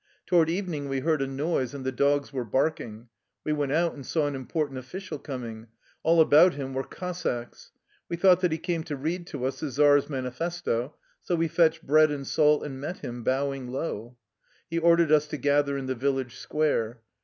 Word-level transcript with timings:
Toward 0.25 0.49
evening 0.49 0.89
we 0.89 1.01
heard 1.01 1.21
a 1.21 1.27
noise, 1.27 1.75
and 1.75 1.85
the 1.85 1.91
dogs 1.91 2.33
were 2.33 2.43
barking. 2.43 3.09
We 3.43 3.53
went 3.53 3.71
out 3.71 3.93
and 3.93 4.03
saw 4.03 4.25
an 4.25 4.33
important 4.33 4.79
official 4.79 5.19
coming. 5.19 5.67
All 6.01 6.19
about 6.21 6.55
him 6.55 6.73
were 6.73 6.83
Cossacks. 6.83 7.71
We 8.09 8.17
thought 8.17 8.41
that 8.41 8.51
he 8.51 8.57
came 8.57 8.81
to 8.85 8.95
read 8.95 9.27
to 9.27 9.45
us 9.45 9.59
the 9.59 9.69
czar's 9.69 10.09
manifesto, 10.09 10.95
so 11.19 11.35
we 11.35 11.47
fetched 11.47 11.85
bread 11.85 12.09
and 12.09 12.25
salt 12.25 12.63
and 12.63 12.81
met 12.81 13.05
him, 13.05 13.23
bowing 13.23 13.67
low. 13.67 14.17
He 14.71 14.79
ordered 14.79 15.11
us 15.11 15.27
to 15.27 15.37
gather 15.37 15.77
in 15.77 15.85
the 15.85 15.93
village 15.93 16.35
square. 16.37 17.01